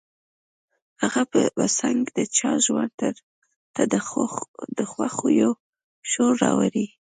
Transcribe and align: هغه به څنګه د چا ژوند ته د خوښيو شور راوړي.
هغه 1.01 1.21
به 1.57 1.65
څنګه 1.79 2.09
د 2.17 2.19
چا 2.37 2.51
ژوند 2.65 2.91
ته 3.77 3.83
د 4.77 4.81
خوښيو 4.95 5.51
شور 6.11 6.33
راوړي. 6.43 6.85